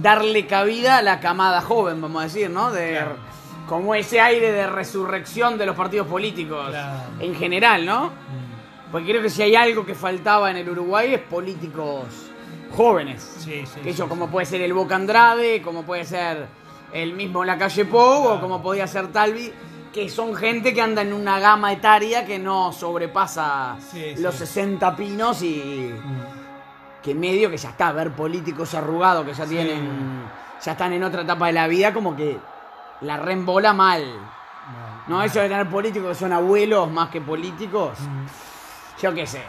[0.00, 2.70] darle cabida a la camada joven, vamos a decir, ¿no?
[2.72, 3.16] De, Claro.
[3.68, 7.00] Como ese aire de resurrección de los partidos políticos Claro.
[7.20, 8.10] en general, ¿no?
[8.92, 12.04] Porque creo que si hay algo que faltaba en el Uruguay es políticos
[12.76, 13.22] jóvenes.
[13.38, 14.08] Sí, sí, Que sí, yo, sí.
[14.10, 16.46] como puede ser el Boca Andrade, como puede ser
[16.92, 19.50] el mismo La Calle Pou, o como podía ser Talvi,
[19.94, 24.40] que son gente que anda en una gama etaria que no sobrepasa Sí, los sí.
[24.44, 27.00] 60 pinos y Mm.
[27.00, 30.24] que medio que ya está, ver políticos arrugados que ya tienen,
[30.60, 32.36] ya están en otra etapa de la vida, como que
[33.02, 34.02] la reembola mal.
[35.06, 35.22] ¿No?
[35.22, 38.26] Eso de tener políticos que son abuelos más que políticos, Mm.
[39.02, 39.42] yo qué sé.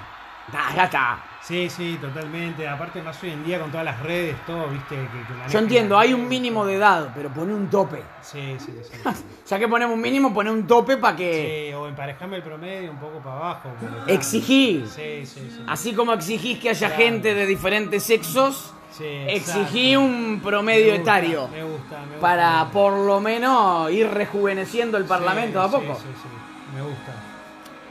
[0.52, 1.24] Ta, ya está.
[1.42, 2.68] Sí, sí, totalmente.
[2.68, 5.02] Aparte más hoy en día con todas las redes, todo, viste, que,
[5.46, 8.02] que Yo entiendo, hay un mínimo de edad, pero pone un tope.
[8.22, 9.00] Sí, sí, sí.
[9.48, 12.92] Ya que ponemos un mínimo, pone un tope para que Sí, o emparejame el promedio
[12.92, 13.70] un poco para abajo.
[13.80, 14.84] porque, exigí.
[14.88, 15.64] Sí, sí, sí.
[15.68, 17.04] Así como exigís que haya Claro.
[17.04, 22.20] gente de diferentes sexos, Sí, exigí un promedio Me gusta, etario Me gusta, me gusta.
[22.22, 25.96] para por lo menos ir rejuveneciendo el Parlamento Sí, a poco.
[25.96, 26.76] Sí, sí, sí.
[26.76, 27.12] Me gusta.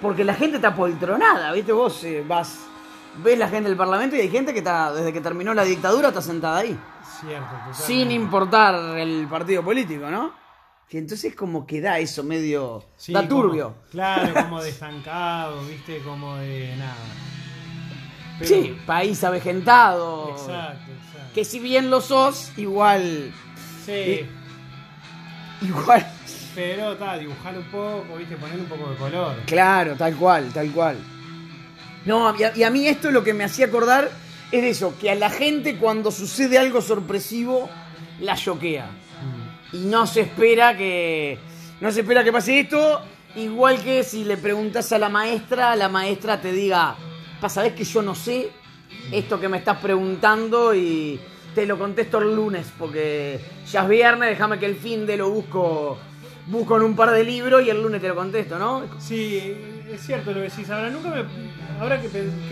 [0.05, 1.73] Porque la gente está poltronada, ¿viste?
[1.73, 2.59] Vos eh, vas,
[3.25, 6.09] ves la gente del Parlamento y hay gente que está, desde que terminó la dictadura,
[6.09, 6.79] está sentada ahí.
[7.21, 7.83] Cierto, totalmente.
[7.87, 10.31] Sin importar el partido político, ¿no?
[10.91, 12.85] Y entonces como que da eso medio...
[12.99, 13.75] Sí, da como- turbio.
[13.91, 16.95] claro, como de estancado, viste, como de nada.
[18.41, 20.29] Pero- Sí, país avejentado.
[20.33, 21.33] Exacto, exacto.
[21.35, 23.33] Que si bien lo sos, igual...
[23.87, 24.29] Sí,
[25.63, 26.07] Igual...
[26.55, 29.37] pero está, dibujar un poco, viste, poner un poco de color.
[29.47, 30.97] Claro, tal cual, tal cual.
[32.05, 34.11] No, y a, y a mí esto lo que me hacía acordar
[34.53, 37.69] es de eso, que a la gente cuando sucede algo sorpresivo,
[38.21, 38.87] la choquea.
[38.87, 39.77] Mm.
[39.77, 41.39] Y no se espera que.
[41.81, 43.01] No se espera que pase esto.
[43.37, 46.97] igual que si le preguntas a la maestra, la maestra te diga,
[47.49, 48.51] sabes que yo no sé
[49.13, 51.21] esto que me estás preguntando y
[51.55, 53.41] te lo contesto el lunes, porque
[53.71, 55.99] ya es viernes, déjame que el fin de lo busco,
[56.47, 58.83] busco en un par de libros y el lunes te lo contesto, ¿no?
[58.99, 59.57] Sí,
[59.91, 60.69] es cierto lo que decís.
[60.71, 61.25] Ahora, nunca me,
[61.81, 62.09] ahora que,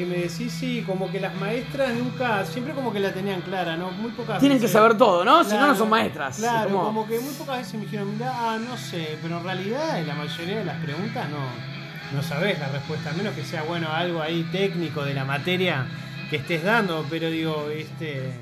[0.07, 3.90] me decís, sí, como que las maestras nunca, siempre como que la tenían clara, ¿no?
[3.90, 5.44] Muy pocas Tienen que saber todo, ¿no?
[5.44, 6.38] Si no, no son maestras.
[6.38, 7.07] Claro, Como- como...
[7.07, 10.14] que muy pocas veces me dijeron, mira, ah, no sé, pero en realidad en la
[10.14, 14.22] mayoría de las preguntas no, no sabés la respuesta, a menos que sea, bueno, algo
[14.22, 15.87] ahí técnico de la materia
[16.31, 18.33] que estés dando, pero digo, este...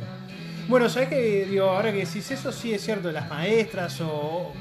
[0.69, 4.53] Bueno, ¿sabés que Digo, ahora que decís eso, sí es cierto, las maestras o...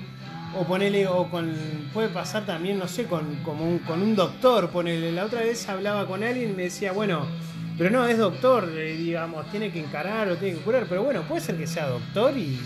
[0.55, 1.53] O ponele, o con.
[1.93, 4.69] Puede pasar también, no sé, con, como un, con un doctor.
[4.69, 5.11] Ponele.
[5.11, 7.25] La otra vez hablaba con alguien y me decía, bueno,
[7.77, 10.85] pero no, es doctor, digamos, tiene que encarar o tiene que curar.
[10.89, 12.59] Pero bueno, puede ser que sea doctor y,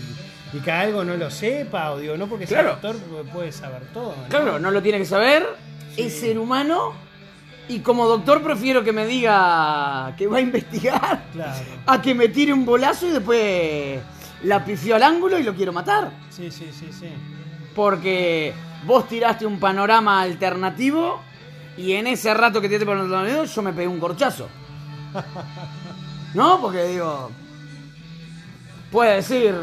[0.52, 2.78] y que algo no lo sepa, o digo, no porque sea Claro.
[2.80, 4.14] doctor puede- puede saber todo.
[4.20, 4.28] ¿no?
[4.28, 5.46] Claro, no lo tiene que saber,
[5.94, 6.02] Sí.
[6.02, 6.94] es ser humano
[7.68, 11.64] y como doctor prefiero que me diga que va a investigar Claro.
[11.86, 14.00] a que me tire un bolazo y después
[14.42, 16.10] la pifió al ángulo y lo quiero matar.
[16.30, 17.06] Sí, sí, sí, sí.
[17.74, 18.54] Porque
[18.86, 21.20] vos tiraste un panorama alternativo
[21.76, 24.48] y en ese rato que tiraste panorama alternativo yo me pegué un corchazo.
[26.34, 26.60] ¿No?
[26.60, 27.30] Porque digo,
[28.90, 29.54] puede decir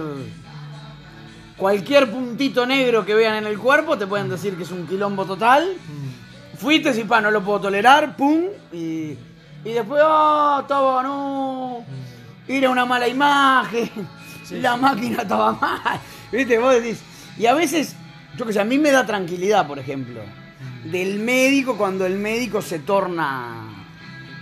[1.57, 5.25] cualquier puntito negro que vean en el cuerpo, te pueden decir que es un quilombo
[5.25, 5.75] total.
[5.75, 6.57] Mm.
[6.57, 9.15] Fuiste y pa, no lo puedo tolerar, pum, y,
[9.63, 11.83] y después, ah, estaba, no,
[12.47, 13.89] era una mala imagen,
[14.43, 14.81] Sí, la sí.
[14.81, 15.99] máquina estaba mal,
[16.31, 17.01] viste, vos decís,
[17.37, 17.95] y a veces,
[18.37, 20.21] yo que sé, a mí me da tranquilidad, por ejemplo,
[20.85, 23.85] del médico cuando el médico se torna,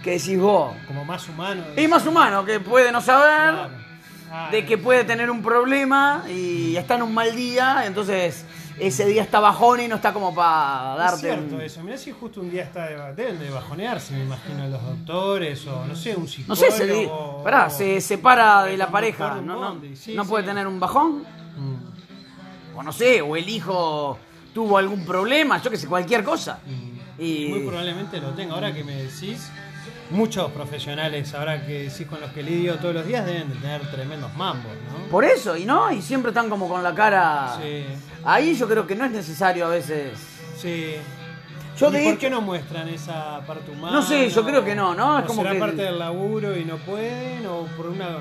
[0.04, 1.64] que decís vos, Como más humano.
[1.76, 3.90] es más humano, que puede no saber, Claro.
[4.32, 8.46] Ah, de que puede tener un problema y está en un mal día, entonces
[8.78, 11.82] ese día está bajón y no está como para Es darte cierto un- eso.
[11.84, 15.84] Mirá si justo un día está de, deben de bajonearse, me imagino, los doctores o
[15.84, 16.64] no sé, un No psicólogo.
[16.64, 17.10] sé, se, di-
[17.44, 19.82] pará, o- se separa de la pareja, no, no.
[19.96, 20.30] Sí, no sí.
[20.30, 21.24] puede tener un bajón,
[22.80, 24.18] o no sé, o el hijo
[24.54, 26.60] tuvo algún problema, yo que sé, cualquier cosa.
[26.66, 27.22] mm.
[27.22, 28.54] Y Muy probablemente lo tenga.
[28.56, 29.52] Ahora que me decís,
[30.12, 33.82] muchos profesionales, ahora que decís con los que lidio todos los días, deben de tener
[33.92, 35.10] tremendos mambos, ¿no?
[35.12, 37.58] por eso, y no, y siempre están como con la cara.
[37.62, 37.84] Sí,
[38.24, 40.18] Ahí yo creo que no es necesario a veces.
[40.58, 40.96] sí.
[41.78, 43.94] Yo ¿Y de por qué no muestran esa parte humana?
[43.96, 45.18] No sé, yo creo que no, ¿no?
[45.20, 47.46] Es ¿O como será que- parte del laburo y no pueden?
[47.46, 48.18] ¿O por una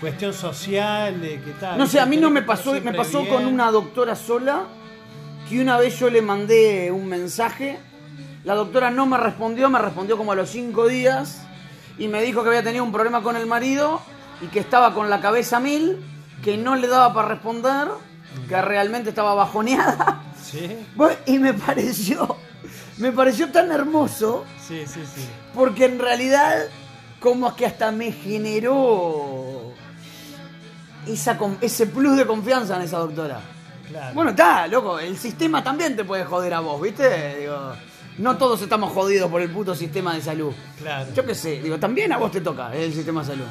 [0.00, 1.78] cuestión social de que tal?
[1.78, 4.64] No sé, a mí no me pasó, me pasó con una doctora sola,
[5.48, 7.78] que una vez yo le mandé un mensaje,
[8.44, 11.42] la doctora no me respondió, me respondió como a los cinco días,
[11.98, 14.00] y me dijo que había tenido un problema con el marido,
[14.40, 16.04] y que estaba con la cabeza mil,
[16.42, 17.88] que no le daba para responder,
[18.48, 20.76] que realmente estaba bajoneada, Sí,
[21.26, 22.36] y me pareció,
[22.98, 25.26] me pareció tan hermoso, sí, sí, sí.
[25.54, 26.64] porque en realidad
[27.20, 29.53] como que hasta me generó
[31.06, 33.40] esa, ese plus de confianza en esa doctora.
[33.88, 34.14] Claro.
[34.14, 37.38] Bueno, está, loco, el sistema también te puede joder a vos, ¿viste?
[37.40, 37.74] Digo,
[38.18, 40.52] no todos estamos jodidos por el puto sistema de salud.
[40.80, 41.12] claro.
[41.14, 43.46] Yo qué sé, digo, también a vos te toca el sistema de salud.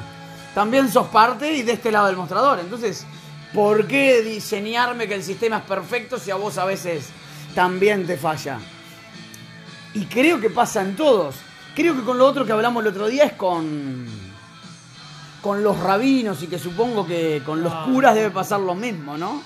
[0.54, 2.60] También sos parte y de este lado del mostrador.
[2.60, 3.04] Entonces,
[3.52, 7.08] ¿por qué diseñarme que el sistema es perfecto si a vos a veces
[7.54, 8.58] también te falla?
[9.94, 11.36] Y creo que pasa en todos.
[11.74, 14.33] Creo que con lo otro que hablamos el otro día es con.
[15.44, 17.84] Con los rabinos y que supongo que con los Ah.
[17.86, 19.42] curas debe pasar lo mismo, ¿no?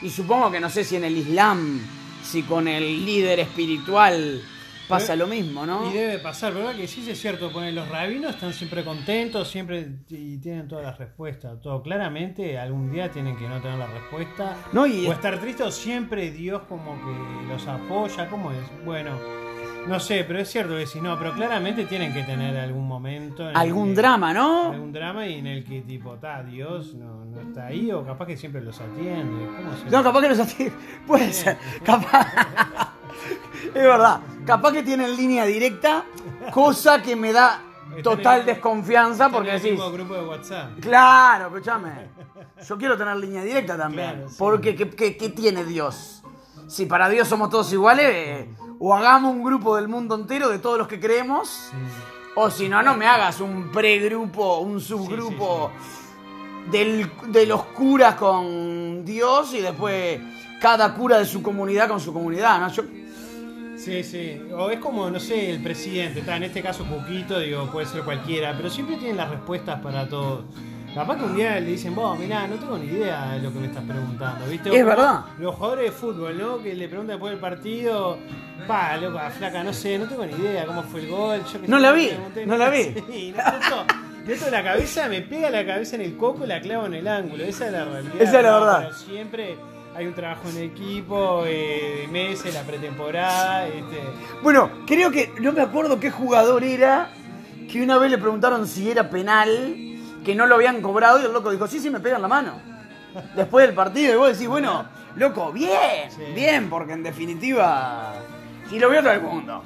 [0.00, 1.78] Y supongo que no sé si en el Islam,
[2.24, 4.40] si con el líder espiritual
[4.88, 5.90] pasa Pero- lo mismo, ¿no?
[5.90, 6.74] Y debe pasar, ¿verdad?
[6.74, 10.98] Que sí es cierto, poner los rabinos están siempre contentos, siempre y tienen todas las
[10.98, 11.60] respuestas.
[11.60, 14.56] Todo claramente, algún día tienen que no tener la respuesta.
[14.72, 18.58] No, y- O estar tristes, o siempre Dios como que los apoya, ¿cómo es?
[18.84, 19.18] Bueno,
[19.86, 23.48] no sé, pero es cierto que sí, no, pero claramente tienen que tener algún momento.
[23.50, 24.70] en Algún drama, ¿no?
[24.72, 28.26] Algún drama y en el que tipo, ta, Dios no, no está ahí, o capaz
[28.26, 29.46] que siempre los atiende.
[29.56, 30.72] ¿Cómo se No, capaz que los ati-
[31.06, 31.58] Puede ser.
[31.84, 32.26] Capaz.
[33.66, 34.20] es verdad.
[34.46, 36.04] Capaz que tienen línea directa,
[36.52, 37.60] cosa que me da
[38.02, 39.78] total desconfianza porque decís.
[39.92, 40.78] grupo de WhatsApp.
[40.80, 41.90] Claro, escúchame.
[42.66, 44.10] Yo quiero tener línea directa también.
[44.12, 44.36] Claro, sí.
[44.38, 46.21] Porque, ¿qué, qué, qué tiene Dios?
[46.72, 50.58] Si para Dios somos todos iguales, eh, o hagamos un grupo del mundo entero de
[50.58, 51.68] todos los que creemos,
[52.34, 55.70] o si no, no me hagas un pregrupo, un subgrupo
[56.70, 60.18] Del, de los curas con Dios y después
[60.62, 62.68] cada cura de su comunidad con su comunidad, ¿no?
[62.68, 62.84] Yo,
[63.76, 64.40] Sí, sí.
[64.56, 66.20] O es como, no sé, el presidente.
[66.20, 70.08] Está en este caso Cuquito, digo, puede ser cualquiera, pero siempre tienen las respuestas para
[70.08, 70.44] todo.
[70.94, 73.58] Capaz que un día le dicen, vos, mirá, no tengo ni idea de lo que
[73.60, 74.68] me estás preguntando, ¿viste?
[74.68, 75.20] Es Como verdad.
[75.38, 76.58] Los jugadores de fútbol, ¿no?
[76.62, 78.18] Que le preguntan después del partido,
[78.66, 81.40] pa, loco, flaca, no sé, no tengo ni idea cómo fue el gol.
[81.50, 82.82] Yo que No la vi, pregunté, no la vi.
[83.10, 83.84] Sí, no, esto-
[84.26, 87.08] Meto la cabeza, me pega la cabeza en el coco y la clavo en el
[87.08, 87.42] ángulo.
[87.42, 88.14] Esa es la realidad.
[88.20, 88.78] Esa es la verdad.
[88.84, 89.56] Pero siempre
[89.96, 93.66] hay un trabajo en equipo, eh, de meses, la pretemporada.
[93.66, 93.98] Este,
[94.42, 97.10] Bueno, creo que no me acuerdo qué jugador era
[97.68, 99.74] que una vez le preguntaron si era penal,
[100.24, 102.60] que no lo habían cobrado y el loco dijo, sí, sí, me pegan la mano.
[103.36, 104.84] Después del partido y vos decís, bueno,
[105.16, 106.22] loco, bien, Sí.
[106.34, 108.14] bien, porque en definitiva,
[108.70, 109.62] si lo vio todo el mundo.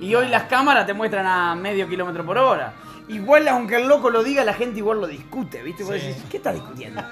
[0.00, 2.72] Y hoy las cámaras te muestran a medio kilómetro por hora.
[3.08, 5.84] Igual, aunque el loco lo diga, la gente igual lo discute, ¿viste?
[5.84, 6.08] Vos Sí.
[6.08, 7.02] decís, ¿qué estás discutiendo?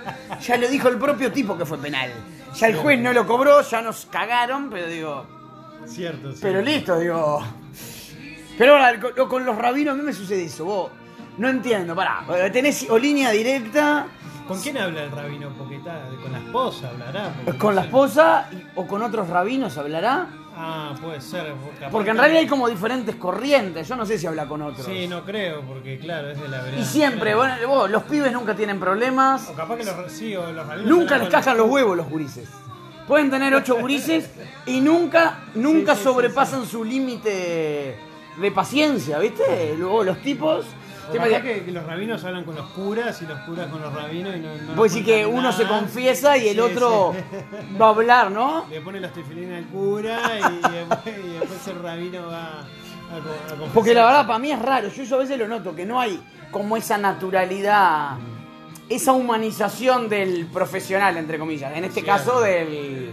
[0.41, 2.11] Ya lo dijo el propio tipo que fue penal.
[2.57, 5.25] Ya el juez no lo cobró, ya nos cagaron, pero digo,
[5.87, 6.39] cierto, sí.
[6.43, 7.43] pero listo, digo.
[8.59, 10.65] Pero ahora, con, con los rabinos, a mí me sucede eso.
[10.65, 10.91] Vos,
[11.39, 12.25] no entiendo, pará.
[12.53, 14.07] Tenés o línea directa
[14.49, 15.49] ¿Con quién habla el rabino?
[15.57, 17.33] Porque está, con la esposa hablará.
[17.59, 20.27] con la esposa y- o con otros rabinos hablará.
[20.57, 21.53] Ah, puede ser.
[21.81, 23.89] capaz Porque en que- realidad hay como diferentes corrientes.
[23.89, 24.85] Yo no sé si habla con otros.
[24.87, 26.79] Sí, no creo, porque claro, es de la verdad.
[26.79, 29.49] Y siempre, bueno, vos, los pibes nunca tienen problemas.
[29.49, 31.97] O capaz que los, sí, o los rabinos Nunca hablan les con cajan los huevos
[31.97, 32.49] los gurises.
[33.09, 34.31] Pueden tener ocho gurises
[34.67, 37.97] y nunca, nunca Sí, sí, sí, sobrepasan su límite
[38.37, 39.75] de paciencia, ¿viste?
[39.79, 40.67] Luego los tipos.
[41.13, 44.35] Capaz imaginas- que, los rabinos hablan con los curas y los curas con los rabinos
[44.37, 44.55] y no.
[44.57, 47.77] no Vos decís que uno se confiesa y el Sí, otro sí.
[47.81, 48.65] va a hablar, ¿no?
[48.71, 53.73] Le pone los tefilines al cura y después, y después el rabino va a, a.
[53.75, 56.01] Porque la verdad para mí es raro, yo eso a veces lo noto, que no
[56.01, 58.13] hay como esa naturalidad,
[58.89, 61.77] esa humanización del profesional, entre comillas.
[61.77, 63.11] En este caso del.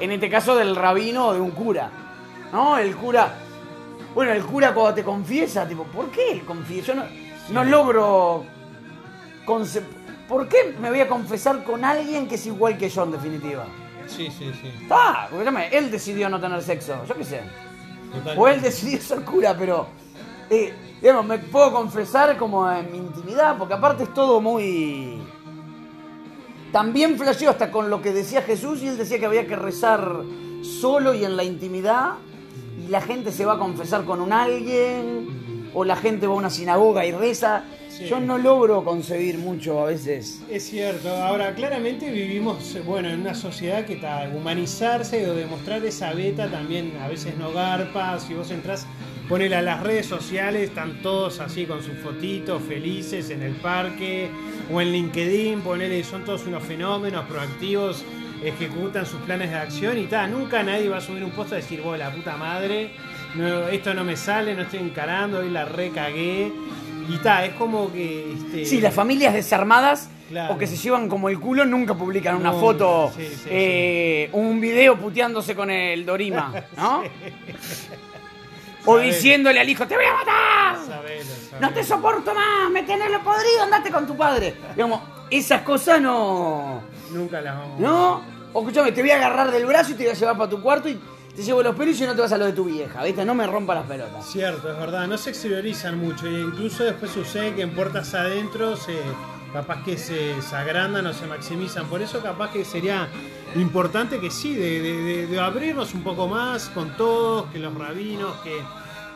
[0.00, 1.90] En este caso del rabino o de un cura.
[2.52, 2.76] ¿No?
[2.78, 3.34] El cura.
[4.14, 6.88] Bueno, el cura cuando te confiesa, tipo, ¿por qué él confiesa?
[6.88, 7.04] Yo no,
[7.50, 8.44] no logro.
[10.28, 13.64] ¿Por qué me voy a confesar con alguien que es igual que yo en definitiva?
[14.06, 14.68] Sí, sí, sí.
[14.82, 17.40] Está, escúchame, él decidió no tener sexo, yo qué sé.
[18.36, 19.86] O él decidió ser cura, pero.
[20.50, 25.20] eh, digamos, me puedo confesar como en mi intimidad, porque aparte es todo muy.
[26.70, 30.22] También flasheó hasta con lo que decía Jesús y él decía que había que rezar
[30.62, 32.12] solo y en la intimidad,
[32.78, 36.36] y la gente se va a confesar con un alguien, o la gente va a
[36.36, 37.64] una sinagoga y reza.
[37.88, 38.06] Sí.
[38.06, 40.40] Yo no logro concebir mucho a veces.
[40.50, 46.14] Es cierto, ahora claramente vivimos bueno en una sociedad que está humanizarse o demostrar esa
[46.14, 48.86] beta también a veces no garpa, si vos entras,
[49.28, 54.30] ponele a las redes sociales, están todos así con sus fotitos felices en el parque
[54.72, 58.04] o en LinkedIn, ponele, son todos unos fenómenos proactivos,
[58.44, 61.56] ejecutan sus planes de acción y tal, nunca nadie va a subir un post a
[61.56, 62.90] decir, vos la puta madre,
[63.34, 66.52] no, esto no me sale, no estoy encarando, hoy la recagué.
[67.08, 68.32] Y tal, es como que...
[68.32, 70.54] Este, Sí, las familias desarmadas Claro.
[70.54, 74.30] o que se llevan como el culo nunca publican una No, foto, sí, sí, eh,
[74.32, 77.02] un video puteándose con el Dorima, ¿no?
[78.84, 78.98] O Sabelo.
[79.12, 81.60] diciéndole al hijo, te voy a matar, Sabelo, sabelo.
[81.68, 84.54] no te soporto más, me tenés lo podrido, andate con tu padre.
[84.74, 85.00] Digamos,
[85.30, 86.82] esas cosas no...
[87.12, 88.22] Nunca las vamos ¿No?
[88.52, 90.60] O escúchame, te voy a agarrar del brazo y te voy a llevar para tu
[90.60, 90.98] cuarto y
[91.34, 93.24] te llevo los pelos y no te vas a lo de tu vieja, ¿viste?
[93.24, 94.26] No me rompa las pelotas.
[94.26, 98.76] Cierto, es verdad, no se exteriorizan mucho e incluso después sucede que en puertas adentro
[98.76, 98.94] se
[99.52, 101.86] capaz que se, se agrandan o se maximizan.
[101.86, 103.08] Por eso capaz que sería
[103.54, 107.74] importante que sí, de, de- de- de abrirnos un poco más con todos, que los
[107.74, 108.58] rabinos, que,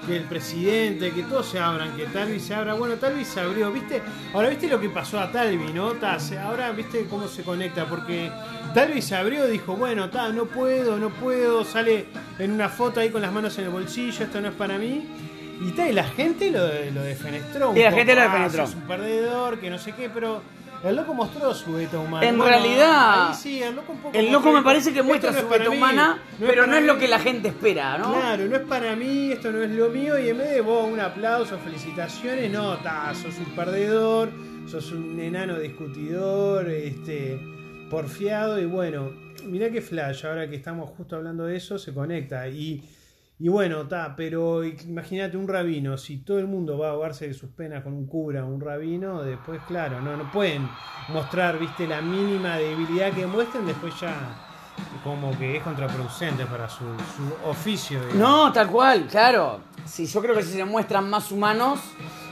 [0.07, 2.75] que el presidente, que todos se abran, que Talvi se abra.
[2.75, 4.03] Bueno, Talvi se abrió, ¿viste?
[4.35, 5.93] Ahora, ¿viste lo que pasó a Talvi, no?
[5.93, 7.87] Ta, se- ahora, ¿viste cómo se conecta?
[7.87, 8.31] Porque
[8.75, 12.07] Talvi se abrió, dijo, bueno, ta, no puedo, no puedo, sale
[12.39, 15.07] en una foto ahí con las manos en el bolsillo, esto no es para mí.
[15.61, 16.61] Y, ta, y la gente lo,
[16.93, 17.71] lo defenestró.
[17.71, 18.67] un Y la poco, gente lo "Ah, defenestró".
[18.67, 20.43] sos un perdedor, que no sé qué, pero
[20.89, 22.27] el loco mostró su beta humana.
[22.27, 25.33] En Bueno, realidad, sí, el loco un poco El loco me parece que "Esto muestra
[25.33, 27.01] no su beta mí, humana, no pero no es lo mí".
[27.01, 28.13] que la gente espera, ¿no?
[28.13, 30.91] Claro, no es para mí, esto no es lo mío, y en vez de vos
[30.91, 34.31] un aplauso, felicitaciones, no, ta, sos un perdedor,
[34.67, 37.39] sos un enano discutidor, este,
[37.91, 39.11] porfiado, y bueno,
[39.45, 42.83] mirá que flash, ahora que estamos justo hablando de eso, se conecta, y,
[43.39, 47.35] y bueno, ta, pero imagínate un rabino, si todo el mundo va a ahogarse de
[47.35, 50.67] sus penas con un cura, un rabino, después, claro, no, no pueden
[51.09, 54.15] mostrar, viste, la mínima debilidad que muestren, después ya
[55.05, 58.01] como que es contraproducente para su, su oficio.
[58.15, 59.61] No, tal cual, claro.
[59.85, 61.81] Sí, yo creo que si se muestran más humanos,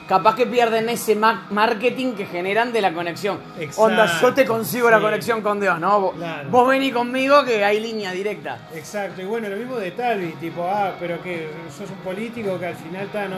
[0.09, 3.39] capaz que pierden ese ma- marketing que generan de la conexión.
[3.59, 6.13] Exacto, Onda, yo te consigo la conexión con Dios, ¿no?
[6.13, 6.49] Claro.
[6.51, 8.59] vos vení conmigo que hay línea directa.
[8.75, 12.67] Exacto, y bueno, lo mismo de Talvi, tipo, ah, pero que sos un político que
[12.67, 13.37] al final está, no,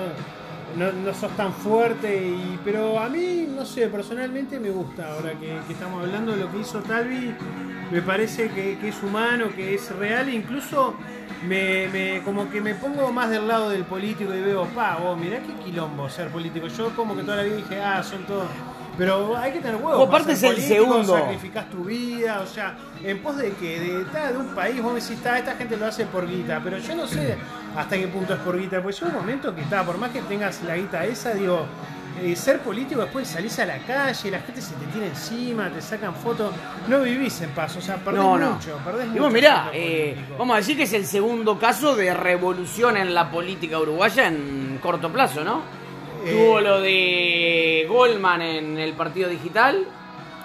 [0.75, 5.59] no, sos tan fuerte, y, pero a mí, no sé, personalmente me gusta ahora que,
[5.71, 7.35] estamos hablando de lo que hizo Talvi,
[7.91, 10.95] me parece que, es humano, que es real, incluso
[11.47, 15.17] me, me- como que me pongo más del lado del político y veo, pa, vos,
[15.19, 16.67] mirá qué quilombo ser político.
[16.69, 18.49] Yo como que toda la vida dije, ah, son todos...
[18.99, 19.99] Pero hay que tener huevos.
[19.99, 21.15] Vos aparte es el segundo.
[21.19, 24.95] Sacrificás tu vida, o sea, en pos de que de, ta, de un país vos
[24.95, 27.37] me decís, "Ta, esta gente lo hace por guita, pero yo no sé
[27.77, 30.23] hasta qué punto es por guita, pues llega un momento que está, por más que
[30.23, 31.67] tengas la guita esa, digo,
[32.23, 35.83] eh, ser político después salís a la calle, la gente se te tira encima, te
[35.83, 36.55] sacan fotos,
[36.89, 38.53] no vivís en paz, o sea, perdés No, no.
[38.53, 39.29] mucho, perdés Y mucho.
[39.31, 43.79] mirá, eh, vamos a decir que es el segundo caso de revolución en la política
[43.79, 45.61] uruguaya en corto plazo, ¿no?
[46.27, 49.85] Eh, Tuvo lo de Goldman en el partido digital,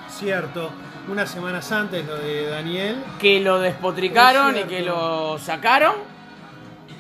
[0.10, 0.70] Cierto,
[1.08, 2.98] unas semanas antes lo de Daniel.
[3.20, 5.94] que lo despotricaron Es y que lo sacaron.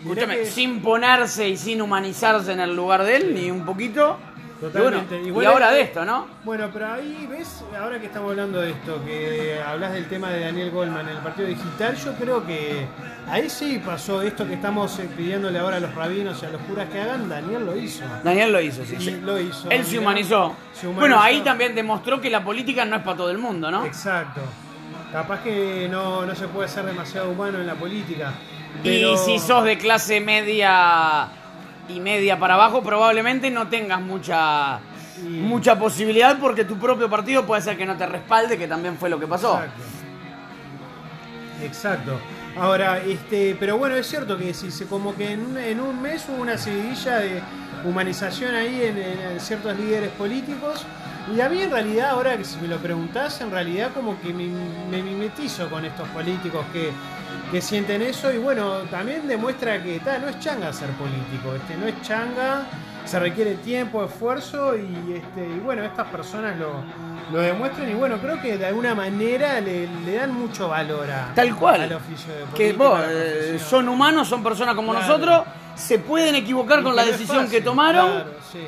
[0.02, 4.18] Escúchame, que- sin ponerse y sin humanizarse en el lugar de él, ni un poquito.
[4.62, 5.22] Y, bueno, Totalmente.
[5.24, 6.28] y Igual ahora es- de esto, ¿no?
[6.44, 10.42] Bueno, pero ahí ves, ahora que estamos hablando de esto, que hablas del tema de
[10.42, 12.86] Daniel Goldman en el partido digital, yo creo que
[13.28, 16.62] ahí sí pasó esto que estamos eh, pidiéndole ahora a los rabinos y a los
[16.62, 18.04] curas que hagan, Daniel lo hizo.
[18.24, 18.98] Daniel lo hizo, sí.
[19.00, 19.20] Sí.
[19.24, 19.68] lo hizo.
[19.72, 20.56] Él se humanizó.
[20.74, 21.00] Se humanizó.
[21.00, 23.84] Bueno, ahí también demostró que la política no es para todo el mundo, ¿no?
[23.86, 24.42] Exacto.
[25.12, 28.32] Capaz que no, no se puede ser demasiado humano en la política.
[28.84, 31.28] Y si sos de clase media
[31.96, 34.80] y media para abajo, probablemente no tengas mucha
[35.22, 39.10] mucha posibilidad porque tu propio partido puede ser que no te respalde, que también fue
[39.10, 39.56] lo que pasó.
[39.56, 40.02] Exacto.
[41.64, 42.20] Exacto.
[42.58, 46.58] Ahora, este, pero bueno, es cierto que si como que en un, mes hubo una
[46.58, 47.42] seguidilla de
[47.86, 50.86] humanización ahí en, en ciertos líderes políticos.
[51.34, 54.34] Y a mí en realidad, ahora que si me lo preguntás, en realidad como que
[54.34, 54.48] me,
[54.90, 56.92] me mimetizo con estos políticos que,
[57.52, 61.76] que sienten eso y bueno, también demuestra que ta, no es changa ser político, este,
[61.78, 62.64] no es changa,
[63.06, 66.72] se requiere tiempo, esfuerzo y, este, y bueno, estas personas lo,
[67.32, 71.34] lo demuestran y bueno, creo que de alguna manera le, le dan mucho valor a,
[71.34, 71.82] Tal cual.
[71.82, 75.08] al oficio de Que político, vos, a la eh, son humanos, son personas como Claro.
[75.08, 75.44] nosotros,
[75.76, 78.60] se pueden equivocar Y con que la decisión que tomaron Claro, sí,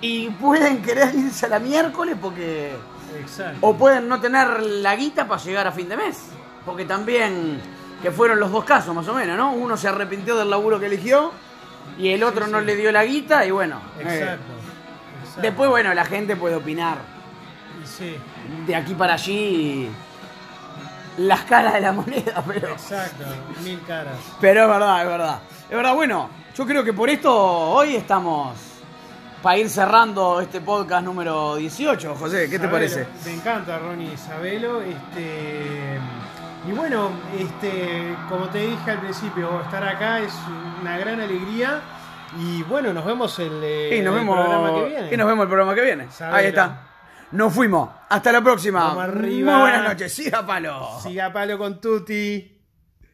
[0.00, 2.72] y pueden querer irse a la miércoles porque...
[3.20, 3.58] exacto.
[3.60, 6.18] O pueden no tener la guita para llegar a fin de mes.
[6.66, 7.60] Porque también,
[8.04, 9.52] que fueron los dos casos más o menos, ¿no?
[9.52, 11.32] Uno se arrepintió del laburo que eligió
[11.98, 13.80] y el otro Sí, no le dio la guita y bueno.
[13.98, 15.40] eh, Exacto.
[15.42, 16.98] después, bueno, la gente puede opinar
[17.84, 18.16] Sí,
[18.66, 19.88] de aquí para allí
[21.18, 22.68] las caras de la moneda, pero...
[22.72, 23.24] exacto,
[23.62, 24.14] mil caras.
[24.40, 25.38] Pero es verdad, es verdad.
[25.70, 28.56] Es verdad, bueno, yo creo que por esto hoy estamos
[29.42, 33.06] para ir cerrando este podcast número 18, José, ¿qué te Sabelo, parece?
[33.26, 34.80] Me encanta Ronnie Isabelo.
[34.80, 35.98] Este,
[36.66, 40.32] y bueno, este, como te dije al principio, estar acá es
[40.80, 41.80] una gran alegría.
[42.38, 45.14] Y bueno, nos vemos el, eh, Y nos, el vemos, programa que viene.
[45.14, 46.08] y nos vemos el programa que viene.
[46.32, 46.80] Ahí está.
[47.32, 47.90] Nos fuimos.
[48.08, 48.94] Hasta la próxima.
[48.94, 50.12] Muy buenas noches.
[50.12, 50.98] Siga palo.
[51.00, 52.53] Siga palo con Tuti.